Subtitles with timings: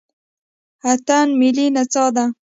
[0.91, 2.25] اتن ملي نڅا ده